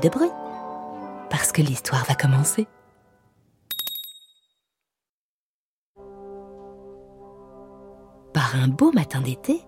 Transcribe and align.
De 0.00 0.08
bruit, 0.08 0.30
parce 1.30 1.52
que 1.52 1.62
l'histoire 1.62 2.04
va 2.04 2.14
commencer. 2.14 2.66
Par 8.32 8.56
un 8.56 8.68
beau 8.68 8.92
matin 8.92 9.20
d'été, 9.20 9.60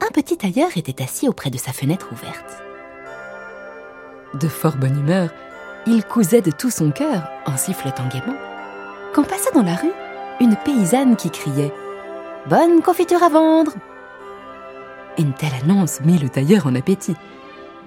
un 0.00 0.10
petit 0.12 0.36
tailleur 0.36 0.68
était 0.76 1.02
assis 1.02 1.28
auprès 1.28 1.50
de 1.50 1.58
sa 1.58 1.72
fenêtre 1.72 2.08
ouverte. 2.12 2.62
De 4.34 4.48
fort 4.48 4.76
bonne 4.76 4.98
humeur, 5.00 5.30
il 5.86 6.04
cousait 6.04 6.42
de 6.42 6.50
tout 6.50 6.70
son 6.70 6.90
cœur 6.90 7.28
en 7.46 7.56
sifflotant 7.56 8.08
gaiement, 8.08 8.36
quand 9.14 9.24
passa 9.24 9.50
dans 9.52 9.62
la 9.62 9.76
rue 9.76 9.92
une 10.40 10.56
paysanne 10.56 11.16
qui 11.16 11.30
criait⁇ 11.30 11.72
Bonne 12.48 12.82
confiture 12.82 13.22
à 13.22 13.28
vendre!⁇ 13.28 13.72
Une 15.18 15.32
telle 15.32 15.54
annonce 15.62 16.00
mit 16.02 16.18
le 16.18 16.28
tailleur 16.28 16.66
en 16.66 16.74
appétit. 16.74 17.16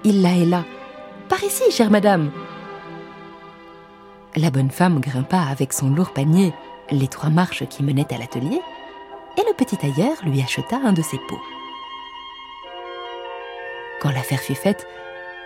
Il 0.04 0.22
la 0.22 0.32
héla. 0.34 0.64
Par 1.30 1.44
ici, 1.44 1.62
chère 1.70 1.92
madame. 1.92 2.32
La 4.34 4.50
bonne 4.50 4.72
femme 4.72 4.98
grimpa 4.98 5.38
avec 5.38 5.72
son 5.72 5.88
lourd 5.88 6.10
panier 6.10 6.52
les 6.90 7.06
trois 7.06 7.30
marches 7.30 7.64
qui 7.68 7.84
menaient 7.84 8.12
à 8.12 8.18
l'atelier, 8.18 8.60
et 9.38 9.42
le 9.46 9.54
petit 9.54 9.76
tailleur 9.76 10.16
lui 10.24 10.42
acheta 10.42 10.80
un 10.84 10.92
de 10.92 11.02
ses 11.02 11.18
pots. 11.18 11.40
Quand 14.02 14.10
l'affaire 14.10 14.40
fut 14.40 14.56
faite, 14.56 14.88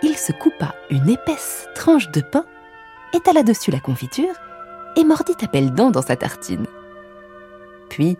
il 0.01 0.17
se 0.17 0.31
coupa 0.31 0.73
une 0.89 1.07
épaisse 1.07 1.67
tranche 1.75 2.09
de 2.09 2.21
pain, 2.21 2.45
étala 3.13 3.43
dessus 3.43 3.69
la 3.69 3.79
confiture 3.79 4.33
et 4.97 5.03
mordit 5.03 5.37
à 5.43 5.45
belles 5.45 5.75
dents 5.75 5.91
dans 5.91 6.01
sa 6.01 6.15
tartine. 6.15 6.65
Puis, 7.89 8.17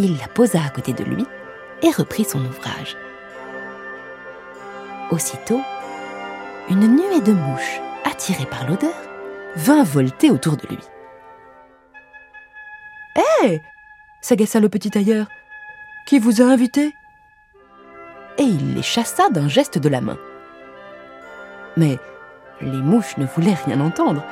il 0.00 0.18
la 0.18 0.26
posa 0.26 0.58
à 0.66 0.70
côté 0.70 0.94
de 0.94 1.04
lui 1.04 1.24
et 1.82 1.90
reprit 1.92 2.24
son 2.24 2.44
ouvrage. 2.44 2.96
Aussitôt, 5.12 5.60
une 6.70 6.86
nuée 6.86 7.20
de 7.20 7.32
mouches, 7.32 7.80
attirée 8.04 8.46
par 8.46 8.68
l'odeur, 8.68 8.94
vint 9.56 9.84
volter 9.84 10.30
autour 10.30 10.56
de 10.56 10.66
lui. 10.66 10.78
Hé 13.16 13.62
s'agaça 14.20 14.60
le 14.60 14.68
petit 14.68 14.90
tailleur. 14.90 15.28
Qui 16.06 16.18
vous 16.18 16.42
a 16.42 16.44
invité? 16.44 16.94
Et 18.38 18.42
il 18.42 18.74
les 18.74 18.82
chassa 18.82 19.30
d'un 19.30 19.48
geste 19.48 19.78
de 19.78 19.88
la 19.88 20.00
main. 20.00 20.18
Mais 21.76 21.98
les 22.60 22.70
mouches 22.70 23.16
ne 23.16 23.26
voulaient 23.26 23.56
rien 23.66 23.80
entendre. 23.80 24.22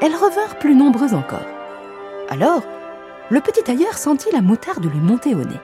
Elles 0.00 0.14
revinrent 0.14 0.58
plus 0.58 0.74
nombreuses 0.74 1.14
encore. 1.14 1.46
Alors, 2.28 2.62
le 3.30 3.40
petit 3.40 3.62
tailleur 3.62 3.96
sentit 3.96 4.30
la 4.32 4.40
moutarde 4.40 4.84
lui 4.84 5.00
monter 5.00 5.34
au 5.34 5.44
nez. 5.44 5.60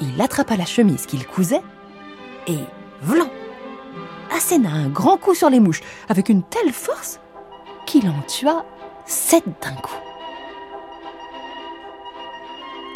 Il 0.00 0.20
attrapa 0.20 0.56
la 0.56 0.64
chemise 0.64 1.06
qu'il 1.06 1.26
cousait 1.26 1.62
et, 2.46 2.58
vlan, 3.02 3.28
asséna 4.34 4.70
un 4.70 4.88
grand 4.88 5.16
coup 5.16 5.34
sur 5.34 5.50
les 5.50 5.60
mouches 5.60 5.82
avec 6.08 6.28
une 6.28 6.42
telle 6.42 6.72
force 6.72 7.20
qu'il 7.86 8.08
en 8.08 8.22
tua 8.22 8.64
sept 9.06 9.44
d'un 9.60 9.74
coup. 9.74 10.00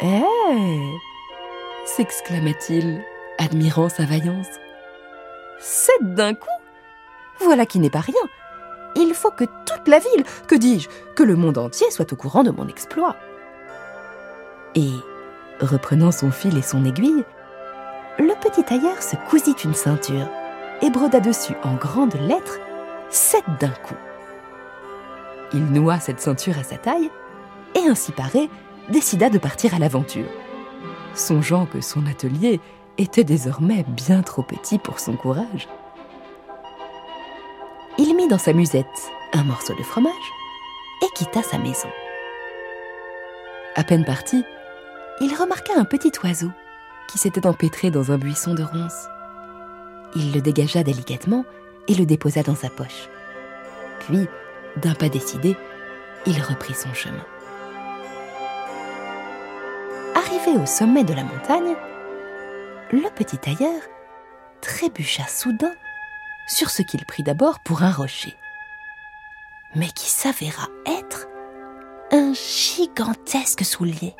Hé 0.01 0.23
s'exclama-t-il, 1.85 3.01
admirant 3.37 3.89
sa 3.89 4.05
vaillance. 4.05 4.47
Sept 5.59 6.13
d'un 6.15 6.33
coup? 6.33 6.47
Voilà 7.39 7.65
qui 7.65 7.79
n'est 7.79 7.89
pas 7.89 8.01
rien. 8.01 8.15
Il 8.95 9.13
faut 9.13 9.31
que 9.31 9.45
toute 9.65 9.87
la 9.87 9.99
ville, 9.99 10.23
que 10.47 10.55
dis-je, 10.55 10.89
que 11.15 11.23
le 11.23 11.35
monde 11.35 11.57
entier 11.57 11.89
soit 11.91 12.11
au 12.11 12.15
courant 12.15 12.43
de 12.43 12.51
mon 12.51 12.67
exploit. 12.67 13.15
Et, 14.75 14.91
reprenant 15.61 16.11
son 16.11 16.31
fil 16.31 16.57
et 16.57 16.61
son 16.61 16.83
aiguille, 16.85 17.23
le 18.19 18.33
petit 18.39 18.63
tailleur 18.63 19.01
se 19.01 19.15
cousit 19.29 19.63
une 19.63 19.75
ceinture 19.75 20.27
et 20.81 20.89
broda 20.89 21.19
dessus 21.19 21.55
en 21.63 21.75
grandes 21.75 22.19
lettres 22.21 22.59
sept 23.09 23.45
d'un 23.59 23.69
coup. 23.69 23.95
Il 25.53 25.65
noua 25.65 25.99
cette 25.99 26.19
ceinture 26.19 26.57
à 26.57 26.63
sa 26.63 26.77
taille 26.77 27.09
et 27.75 27.87
ainsi 27.87 28.11
paré, 28.11 28.49
décida 28.89 29.29
de 29.29 29.37
partir 29.37 29.73
à 29.73 29.79
l'aventure, 29.79 30.29
songeant 31.13 31.65
que 31.65 31.81
son 31.81 32.05
atelier 32.05 32.59
était 32.97 33.23
désormais 33.23 33.85
bien 33.87 34.21
trop 34.23 34.43
petit 34.43 34.79
pour 34.79 34.99
son 34.99 35.15
courage. 35.15 35.67
Il 37.97 38.15
mit 38.15 38.27
dans 38.27 38.37
sa 38.37 38.53
musette 38.53 38.85
un 39.33 39.43
morceau 39.43 39.73
de 39.75 39.83
fromage 39.83 40.13
et 41.03 41.07
quitta 41.15 41.43
sa 41.43 41.57
maison. 41.57 41.89
À 43.75 43.83
peine 43.83 44.05
parti, 44.05 44.43
il 45.21 45.33
remarqua 45.35 45.73
un 45.77 45.85
petit 45.85 46.11
oiseau 46.23 46.49
qui 47.07 47.17
s'était 47.17 47.47
empêtré 47.47 47.91
dans 47.91 48.11
un 48.11 48.17
buisson 48.17 48.53
de 48.53 48.63
ronces. 48.63 49.07
Il 50.15 50.33
le 50.33 50.41
dégagea 50.41 50.83
délicatement 50.83 51.45
et 51.87 51.93
le 51.93 52.05
déposa 52.05 52.43
dans 52.43 52.55
sa 52.55 52.69
poche. 52.69 53.09
Puis, 53.99 54.27
d'un 54.77 54.93
pas 54.93 55.09
décidé, 55.09 55.55
il 56.25 56.41
reprit 56.41 56.73
son 56.73 56.93
chemin. 56.93 57.25
Arrivé 60.15 60.59
au 60.59 60.65
sommet 60.65 61.03
de 61.03 61.13
la 61.13 61.23
montagne, 61.23 61.75
le 62.91 63.09
petit 63.15 63.37
tailleur 63.37 63.81
trébucha 64.61 65.27
soudain 65.27 65.73
sur 66.47 66.69
ce 66.69 66.81
qu'il 66.81 67.05
prit 67.05 67.23
d'abord 67.23 67.59
pour 67.59 67.83
un 67.83 67.91
rocher, 67.91 68.35
mais 69.75 69.87
qui 69.87 70.09
s'avéra 70.09 70.67
être 70.85 71.27
un 72.11 72.33
gigantesque 72.33 73.65
soulier. 73.65 74.15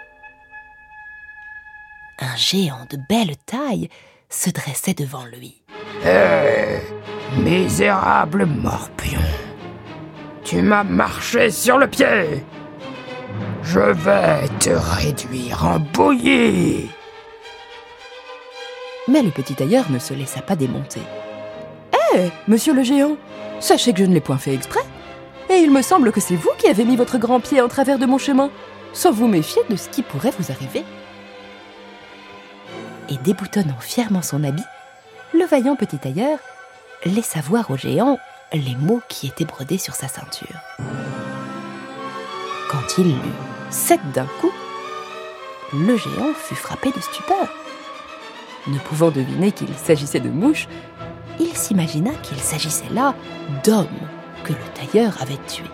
Un 2.19 2.35
géant 2.35 2.85
de 2.89 2.97
belle 3.09 3.37
taille 3.37 3.89
se 4.29 4.49
dressait 4.49 4.93
devant 4.93 5.25
lui. 5.25 5.61
Hé, 6.07 6.79
misérable 7.37 8.45
morpion, 8.45 9.19
tu 10.41 10.61
m'as 10.61 10.85
marché 10.85 11.51
sur 11.51 11.77
le 11.77 11.87
pied. 11.87 12.45
Je 13.61 13.79
vais 13.79 14.47
te 14.59 14.69
réduire 14.69 15.65
en 15.65 15.79
bouillie. 15.79 16.89
Mais 19.09 19.21
le 19.21 19.31
petit 19.31 19.53
tailleur 19.53 19.91
ne 19.91 19.99
se 19.99 20.13
laissa 20.13 20.41
pas 20.41 20.55
démonter. 20.55 21.01
Hé, 21.91 22.29
monsieur 22.47 22.73
le 22.73 22.83
géant, 22.83 23.17
sachez 23.59 23.91
que 23.91 23.99
je 23.99 24.05
ne 24.05 24.13
l'ai 24.13 24.21
point 24.21 24.37
fait 24.37 24.53
exprès. 24.53 24.85
Et 25.49 25.55
il 25.55 25.71
me 25.71 25.81
semble 25.81 26.13
que 26.13 26.21
c'est 26.21 26.37
vous 26.37 26.51
qui 26.57 26.67
avez 26.67 26.85
mis 26.85 26.95
votre 26.95 27.17
grand 27.17 27.41
pied 27.41 27.59
en 27.59 27.67
travers 27.67 27.99
de 27.99 28.05
mon 28.05 28.17
chemin, 28.17 28.49
sans 28.93 29.11
vous 29.11 29.27
méfier 29.27 29.61
de 29.69 29.75
ce 29.75 29.89
qui 29.89 30.03
pourrait 30.03 30.33
vous 30.39 30.53
arriver. 30.53 30.85
Et 33.09 33.17
déboutonnant 33.25 33.79
fièrement 33.81 34.21
son 34.21 34.45
habit, 34.45 34.63
le 35.37 35.45
vaillant 35.45 35.75
petit 35.75 35.97
tailleur 35.97 36.39
laissa 37.05 37.41
voir 37.41 37.69
au 37.69 37.77
géant 37.77 38.17
les 38.53 38.75
mots 38.75 39.01
qui 39.07 39.27
étaient 39.27 39.45
brodés 39.45 39.77
sur 39.77 39.93
sa 39.93 40.07
ceinture. 40.07 40.55
Quand 42.69 42.97
il 42.97 43.07
lut 43.07 43.35
sept 43.69 43.99
d'un 44.13 44.25
coup, 44.41 44.51
le 45.73 45.95
géant 45.95 46.33
fut 46.33 46.55
frappé 46.55 46.91
de 46.91 46.99
stupeur. 46.99 47.47
Ne 48.67 48.79
pouvant 48.79 49.11
deviner 49.11 49.51
qu'il 49.51 49.73
s'agissait 49.75 50.19
de 50.19 50.29
mouches, 50.29 50.67
il 51.39 51.55
s'imagina 51.55 52.11
qu'il 52.23 52.39
s'agissait 52.39 52.89
là 52.91 53.13
d'hommes 53.63 53.87
que 54.43 54.53
le 54.53 54.59
tailleur 54.73 55.21
avait 55.21 55.37
tués. 55.47 55.65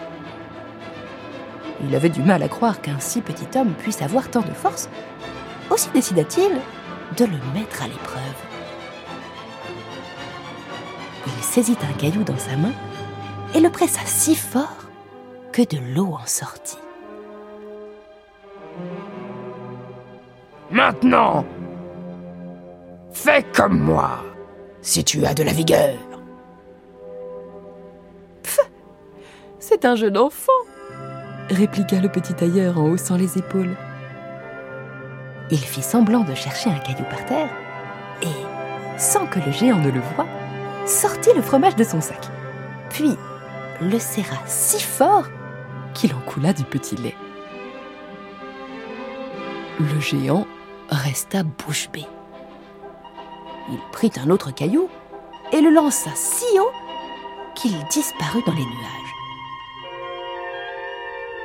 Il 1.87 1.95
avait 1.95 2.09
du 2.09 2.21
mal 2.21 2.43
à 2.43 2.49
croire 2.49 2.81
qu'un 2.81 2.99
si 2.99 3.21
petit 3.21 3.57
homme 3.57 3.73
puisse 3.73 4.01
avoir 4.01 4.29
tant 4.29 4.41
de 4.41 4.53
force. 4.53 4.89
Aussi 5.69 5.89
décida-t-il 5.93 6.51
de 7.17 7.25
le 7.25 7.37
mettre 7.53 7.83
à 7.83 7.87
l'épreuve. 7.87 8.52
Il 11.25 11.43
saisit 11.43 11.77
un 11.89 11.93
caillou 11.93 12.23
dans 12.23 12.37
sa 12.37 12.55
main 12.57 12.73
et 13.55 13.59
le 13.59 13.69
pressa 13.69 14.01
si 14.05 14.35
fort 14.35 14.89
que 15.51 15.61
de 15.61 15.77
l'eau 15.93 16.13
en 16.13 16.25
sortit. 16.25 16.77
Maintenant, 20.71 21.45
fais 23.11 23.43
comme 23.55 23.79
moi, 23.79 24.23
si 24.81 25.03
tu 25.03 25.23
as 25.25 25.33
de 25.33 25.43
la 25.43 25.53
vigueur. 25.53 25.95
C'est 29.59 29.85
un 29.85 29.95
jeu 29.95 30.11
d'enfant, 30.11 30.51
répliqua 31.49 31.99
le 31.99 32.09
petit 32.09 32.33
tailleur 32.33 32.79
en 32.79 32.89
haussant 32.89 33.15
les 33.15 33.37
épaules. 33.37 33.75
Il 35.51 35.59
fit 35.59 35.81
semblant 35.81 36.21
de 36.21 36.33
chercher 36.33 36.69
un 36.69 36.79
caillou 36.79 37.05
par 37.09 37.25
terre 37.25 37.49
et, 38.21 38.97
sans 38.97 39.25
que 39.27 39.39
le 39.39 39.51
géant 39.51 39.77
ne 39.77 39.91
le 39.91 39.99
voie, 39.99 40.25
sortit 40.85 41.33
le 41.35 41.41
fromage 41.41 41.75
de 41.75 41.83
son 41.83 42.01
sac, 42.01 42.29
puis 42.89 43.17
le 43.81 43.99
serra 43.99 44.37
si 44.45 44.81
fort 44.81 45.25
qu'il 45.93 46.13
en 46.13 46.19
coula 46.19 46.53
du 46.53 46.63
petit 46.63 46.95
lait. 46.95 47.15
Le 49.79 49.99
géant 49.99 50.45
resta 50.89 51.43
bouche 51.43 51.89
bée. 51.91 52.05
Il 53.69 53.79
prit 53.91 54.11
un 54.23 54.29
autre 54.29 54.51
caillou 54.51 54.89
et 55.51 55.61
le 55.61 55.69
lança 55.69 56.11
si 56.15 56.45
haut 56.59 56.71
qu'il 57.55 57.77
disparut 57.87 58.43
dans 58.45 58.53
les 58.53 58.65
nuages. 58.65 59.13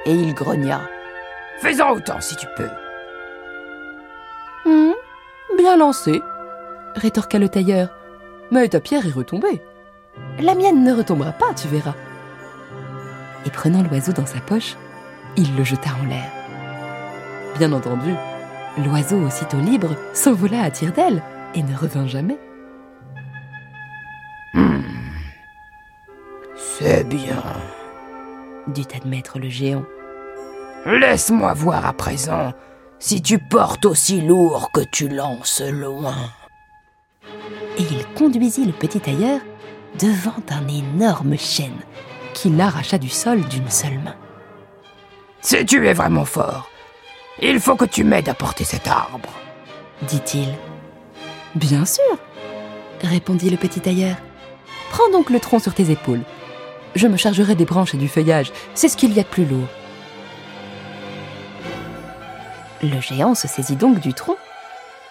Et 0.07 0.13
il 0.13 0.35
grogna. 0.35 0.81
Fais-en 1.61 1.91
autant 1.93 2.21
si 2.21 2.37
tu 2.37 2.47
peux. 2.57 2.71
Hum, 4.67 4.95
bien 5.57 5.77
lancé, 5.77 6.23
rétorqua 6.95 7.39
le 7.39 7.49
tailleur. 7.49 7.98
Mais 8.51 8.69
ta 8.69 8.81
pierre 8.81 9.07
est 9.07 9.13
retombée. 9.13 9.61
La 10.41 10.55
mienne 10.55 10.85
ne 10.85 10.93
retombera 10.93 11.33
pas, 11.33 11.55
tu 11.55 11.69
verras. 11.69 11.95
Et 13.47 13.51
prenant 13.51 13.83
l'oiseau 13.83 14.13
dans 14.13 14.27
sa 14.27 14.41
poche, 14.41 14.77
il 15.37 15.57
le 15.57 15.65
jeta 15.65 15.91
en 16.03 16.07
l'air. 16.07 16.31
Bien 17.59 17.73
entendu, 17.73 18.15
l'oiseau 18.79 19.19
aussitôt 19.25 19.59
libre 19.59 19.95
s'envola 20.13 20.63
à 20.63 20.71
tire 20.71 20.93
d'aile 20.93 21.23
et 21.55 21.63
ne 21.63 21.77
revint 21.77 22.07
jamais. 22.07 22.39
C'est 26.57 27.05
bien. 27.05 27.43
dut 28.69 28.87
admettre 28.95 29.39
le 29.39 29.49
géant. 29.49 29.85
Laisse-moi 30.87 31.53
voir 31.55 31.85
à 31.87 31.93
présent 31.93 32.53
si 33.01 33.21
tu 33.21 33.39
portes 33.39 33.85
aussi 33.85 34.21
lourd 34.21 34.71
que 34.73 34.83
tu 34.93 35.09
lances 35.09 35.61
loin. 35.61 36.15
Et 37.79 37.83
il 37.83 38.07
conduisit 38.15 38.65
le 38.65 38.73
petit 38.73 39.01
tailleur 39.01 39.41
devant 39.99 40.43
un 40.51 40.67
énorme 40.69 41.39
chêne 41.39 41.79
qu'il 42.35 42.61
arracha 42.61 42.99
du 42.99 43.09
sol 43.09 43.41
d'une 43.43 43.71
seule 43.71 43.99
main. 43.99 44.17
Si 45.41 45.65
tu 45.65 45.87
es 45.87 45.93
vraiment 45.93 46.25
fort, 46.25 46.69
il 47.41 47.61
faut 47.61 47.77
que 47.77 47.85
tu 47.85 48.05
m'aides 48.05 48.29
à 48.29 48.35
porter 48.35 48.65
cet 48.65 48.89
arbre. 48.89 49.31
dit-il. 50.03 50.49
Bien 51.55 51.85
sûr, 51.85 52.19
répondit 53.03 53.51
le 53.51 53.57
petit 53.57 53.81
tailleur. 53.81 54.17
Prends 54.91 55.11
donc 55.11 55.31
le 55.31 55.41
tronc 55.41 55.61
sur 55.61 55.75
tes 55.75 55.91
épaules. 55.91 56.23
Je 56.95 57.07
me 57.07 57.17
chargerai 57.17 57.55
des 57.55 57.65
branches 57.65 57.95
et 57.95 57.99
du 57.99 58.09
feuillage, 58.09 58.53
c'est 58.75 58.89
ce 58.89 58.97
qu'il 58.97 59.13
y 59.13 59.21
a 59.21 59.23
de 59.23 59.29
plus 59.29 59.45
lourd. 59.45 59.69
Le 62.83 63.01
géant 63.01 63.35
se 63.35 63.49
saisit 63.49 63.77
donc 63.77 64.01
du 64.01 64.15
tronc 64.15 64.37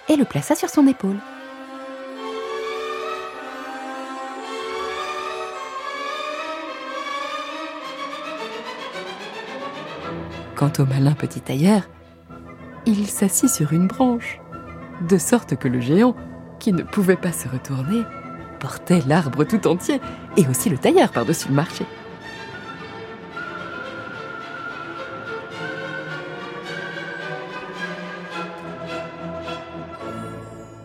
et 0.10 0.16
le 0.16 0.26
plaça 0.26 0.56
sur 0.56 0.70
son 0.70 0.88
épaule. 0.88 1.20
Quant 10.58 10.74
au 10.80 10.86
malin 10.86 11.12
petit 11.12 11.40
tailleur, 11.40 11.84
il 12.88 13.06
s'assit 13.06 13.48
sur 13.48 13.74
une 13.74 13.86
branche, 13.86 14.40
de 15.08 15.20
sorte 15.20 15.56
que 15.56 15.68
le 15.68 15.80
géant, 15.80 16.16
qui 16.58 16.74
ne 16.74 16.82
pouvait 16.82 17.16
pas 17.16 17.32
se 17.32 17.48
retourner, 17.48 18.02
portait 18.60 19.04
l'arbre 19.06 19.44
tout 19.44 19.68
entier 19.68 20.02
et 20.36 20.48
aussi 20.48 20.72
le 20.72 20.80
tailleur 20.80 21.12
par-dessus 21.12 21.50
le 21.50 21.54
marché. 21.54 21.86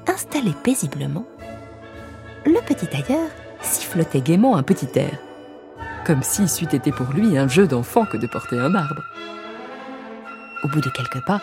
Installé 0.06 0.52
paisiblement, 0.62 1.24
le 2.44 2.60
petit 2.66 2.88
tailleur 2.88 3.30
sifflotait 3.62 4.20
gaiement 4.20 4.56
un 4.56 4.62
petit 4.62 4.90
air, 4.96 5.16
comme 6.04 6.22
si 6.22 6.46
c'eût 6.46 6.68
été 6.74 6.92
pour 6.92 7.06
lui 7.14 7.38
un 7.38 7.48
jeu 7.48 7.66
d'enfant 7.66 8.04
que 8.04 8.18
de 8.18 8.26
porter 8.26 8.58
un 8.58 8.74
arbre. 8.74 9.02
Au 10.62 10.68
bout 10.68 10.80
de 10.80 10.90
quelques 10.90 11.24
pas, 11.24 11.40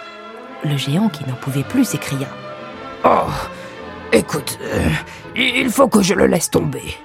le 0.63 0.77
géant 0.77 1.09
qui 1.09 1.25
n'en 1.25 1.35
pouvait 1.35 1.63
plus 1.63 1.85
s'écria. 1.85 2.27
Oh, 3.03 3.29
écoute, 4.11 4.57
euh, 4.61 4.89
il 5.35 5.69
faut 5.69 5.87
que 5.87 6.01
je 6.01 6.13
le 6.13 6.27
laisse 6.27 6.49
tomber. 6.49 6.95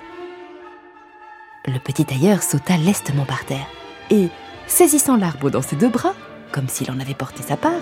Le 1.66 1.78
petit 1.78 2.04
tailleur 2.04 2.42
sauta 2.42 2.76
lestement 2.76 3.24
par 3.24 3.44
terre 3.44 3.66
et, 4.10 4.28
saisissant 4.66 5.16
l'arbre 5.16 5.50
dans 5.50 5.62
ses 5.62 5.76
deux 5.76 5.88
bras, 5.88 6.14
comme 6.52 6.68
s'il 6.68 6.90
en 6.90 7.00
avait 7.00 7.14
porté 7.14 7.42
sa 7.42 7.56
part, 7.56 7.72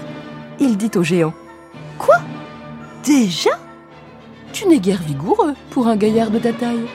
il 0.61 0.77
dit 0.77 0.91
au 0.97 1.03
géant 1.03 1.35
Quoi? 1.99 2.21
Déjà? 3.05 3.59
Tu 4.53 4.69
n'es 4.69 4.81
guère 4.81 5.03
vigoureux 5.03 5.55
pour 5.71 5.89
un 5.89 5.97
gaillard 5.97 6.31
de 6.31 6.39
ta 6.39 6.53
taille. 6.53 6.87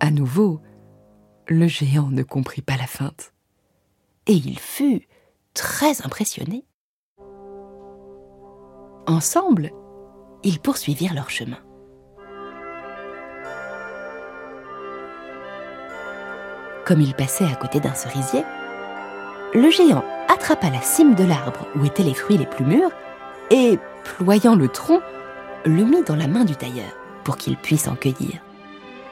À 0.00 0.10
nouveau, 0.10 0.60
le 1.48 1.66
géant 1.66 2.08
ne 2.10 2.22
comprit 2.22 2.62
pas 2.62 2.76
la 2.76 2.86
feinte 2.86 3.32
et 4.26 4.34
il 4.34 4.58
fut 4.58 5.08
très 5.54 6.04
impressionné. 6.04 6.64
Ensemble, 9.06 9.70
ils 10.44 10.60
poursuivirent 10.60 11.14
leur 11.14 11.30
chemin. 11.30 11.58
Comme 16.84 17.00
ils 17.00 17.14
passaient 17.14 17.44
à 17.44 17.56
côté 17.56 17.80
d'un 17.80 17.94
cerisier, 17.94 18.44
le 19.54 19.70
géant 19.70 20.04
attrapa 20.28 20.70
la 20.70 20.80
cime 20.80 21.14
de 21.14 21.24
l'arbre 21.24 21.66
où 21.76 21.84
étaient 21.84 22.02
les 22.02 22.14
fruits 22.14 22.38
les 22.38 22.46
plus 22.46 22.64
mûrs 22.64 22.90
et, 23.50 23.78
ployant 24.04 24.56
le 24.56 24.68
tronc, 24.68 25.00
le 25.64 25.84
mit 25.84 26.02
dans 26.02 26.16
la 26.16 26.26
main 26.26 26.44
du 26.44 26.56
tailleur 26.56 26.90
pour 27.24 27.36
qu'il 27.36 27.56
puisse 27.56 27.86
en 27.86 27.94
cueillir. 27.94 28.40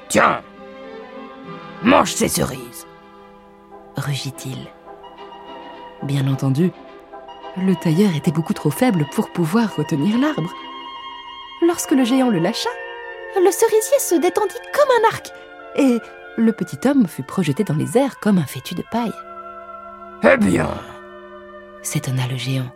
Tiens, 0.08 0.42
mange 1.82 2.12
ces 2.12 2.28
cerises. 2.28 2.86
Rugit-il. 3.96 4.58
Bien 6.02 6.26
entendu, 6.28 6.72
le 7.56 7.74
tailleur 7.76 8.14
était 8.16 8.30
beaucoup 8.32 8.54
trop 8.54 8.70
faible 8.70 9.06
pour 9.14 9.30
pouvoir 9.30 9.74
retenir 9.76 10.18
l'arbre. 10.18 10.52
Lorsque 11.66 11.90
le 11.92 12.04
géant 12.04 12.30
le 12.30 12.38
lâcha, 12.38 12.70
le 13.36 13.50
cerisier 13.50 13.98
se 13.98 14.14
détendit 14.14 14.54
comme 14.74 14.88
un 15.02 15.08
arc 15.08 15.30
et 15.76 15.98
le 16.38 16.52
petit 16.52 16.78
homme 16.88 17.06
fut 17.06 17.22
projeté 17.22 17.64
dans 17.64 17.74
les 17.74 17.98
airs 17.98 18.18
comme 18.20 18.38
un 18.38 18.46
fétu 18.46 18.74
de 18.74 18.82
paille. 18.90 19.12
Eh 20.22 20.36
bien, 20.36 20.68
S'étonna 21.82 22.26
le 22.30 22.36
géant. 22.36 22.70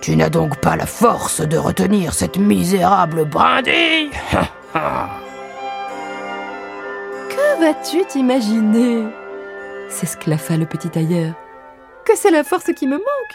tu 0.00 0.14
n'as 0.16 0.30
donc 0.30 0.60
pas 0.60 0.76
la 0.76 0.86
force 0.86 1.40
de 1.40 1.56
retenir 1.56 2.12
cette 2.14 2.36
misérable 2.38 3.24
brindille 3.24 4.10
Que 7.30 7.60
vas-tu 7.60 8.04
t'imaginer? 8.06 9.04
s'esclaffa 9.88 10.56
le 10.56 10.66
petit 10.66 10.90
tailleur. 10.90 11.32
C'est 12.20 12.32
la 12.32 12.42
force 12.42 12.72
qui 12.72 12.88
me 12.88 12.96
manque 12.96 13.34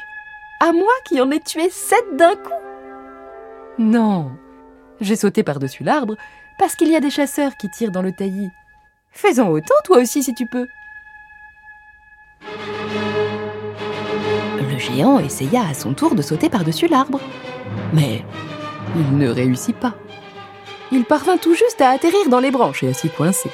À 0.60 0.74
moi 0.74 0.92
qui 1.06 1.22
en 1.22 1.32
ai 1.32 1.40
tué 1.40 1.70
sept 1.70 2.18
d'un 2.18 2.36
coup 2.36 2.52
Non, 3.78 4.34
j'ai 5.00 5.16
sauté 5.16 5.42
par-dessus 5.42 5.86
l'arbre 5.86 6.18
parce 6.60 6.76
qu'il 6.76 6.90
y 6.90 6.96
a 6.98 7.00
des 7.00 7.10
chasseurs 7.10 7.56
qui 7.56 7.70
tirent 7.70 7.92
dans 7.92 8.02
le 8.02 8.12
taillis. 8.12 8.52
Fais-en 9.10 9.48
autant 9.48 9.74
toi 9.86 10.00
aussi 10.00 10.22
si 10.22 10.34
tu 10.34 10.48
peux. 10.48 10.68
Le 14.60 14.78
géant 14.78 15.18
essaya 15.18 15.66
à 15.66 15.74
son 15.74 15.94
tour 15.94 16.14
de 16.14 16.22
sauter 16.22 16.50
par-dessus 16.50 16.90
l'arbre. 16.90 17.22
Mais 17.94 18.26
il 18.98 19.18
ne 19.18 19.30
réussit 19.30 19.78
pas. 19.78 19.94
Il 20.92 21.06
parvint 21.06 21.38
tout 21.38 21.56
juste 21.56 21.80
à 21.80 21.92
atterrir 21.92 22.28
dans 22.28 22.42
les 22.42 22.52
branches 22.52 22.84
et 22.84 22.90
à 22.90 22.94
s'y 22.94 23.10
coincer. 23.10 23.50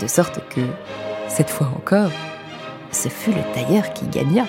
De 0.00 0.06
sorte 0.06 0.40
que, 0.48 0.62
cette 1.28 1.50
fois 1.50 1.70
encore, 1.76 2.10
ce 2.92 3.08
fut 3.08 3.32
le 3.32 3.42
tailleur 3.54 3.92
qui 3.92 4.06
gagna. 4.06 4.46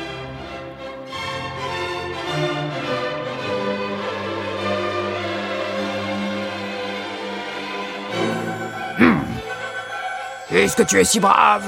Puisque 10.49 10.85
tu 10.85 10.99
es 10.99 11.03
si 11.03 11.19
brave, 11.19 11.65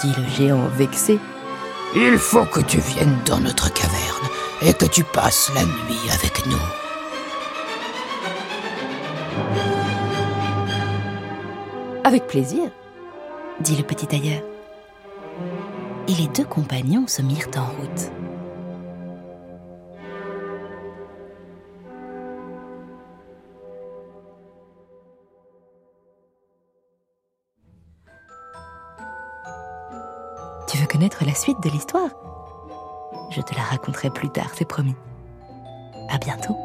dit 0.00 0.12
le 0.16 0.28
géant 0.28 0.66
vexé. 0.68 1.18
il 1.94 2.18
faut 2.18 2.44
que 2.44 2.60
tu 2.60 2.78
viennes 2.78 3.18
dans 3.24 3.38
notre 3.38 3.72
caverne 3.72 4.28
et 4.62 4.74
que 4.74 4.86
tu 4.86 5.04
passes 5.04 5.50
la 5.54 5.62
nuit 5.62 6.10
avec 6.12 6.46
nous. 6.46 6.56
Avec 12.04 12.26
plaisir, 12.26 12.70
dit 13.60 13.76
le 13.76 13.84
petit 13.84 14.06
tailleur. 14.06 14.51
Et 16.12 16.14
les 16.14 16.28
deux 16.28 16.44
compagnons 16.44 17.06
se 17.06 17.22
mirent 17.22 17.48
en 17.56 17.64
route. 17.64 18.12
Tu 30.68 30.76
veux 30.76 30.86
connaître 30.86 31.24
la 31.24 31.34
suite 31.34 31.56
de 31.62 31.70
l'histoire? 31.70 32.10
Je 33.30 33.40
te 33.40 33.54
la 33.54 33.62
raconterai 33.62 34.10
plus 34.10 34.28
tard, 34.28 34.50
c'est 34.52 34.68
promis. 34.68 34.94
À 36.10 36.18
bientôt. 36.18 36.58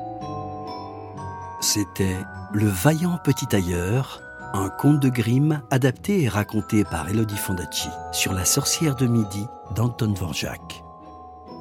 C'était 1.62 2.18
Le 2.52 2.68
vaillant 2.68 3.18
petit 3.24 3.48
tailleur, 3.48 4.22
un 4.54 4.70
conte 4.70 5.00
de 5.00 5.10
Grimm 5.10 5.62
adapté 5.72 6.24
et 6.24 6.30
raconté 6.30 6.84
par 6.84 7.10
Elodie 7.10 7.38
Fondacci 7.38 7.90
sur 8.12 8.34
la 8.34 8.46
sorcière 8.46 8.96
de 8.96 9.08
midi 9.08 9.46
d'Anton 9.76 10.08
Dvorak. 10.08 10.84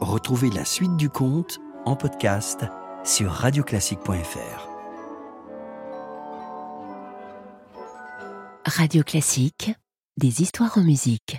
Retrouvez 0.00 0.50
la 0.50 0.64
suite 0.64 0.97
du 0.97 1.09
conte 1.09 1.59
en 1.85 1.97
podcast 1.97 2.64
sur 3.05 3.31
radioclassique.fr. 3.31 4.69
Radio 8.66 9.02
Classique, 9.05 9.73
des 10.16 10.43
histoires 10.43 10.76
en 10.76 10.83
musique. 10.83 11.38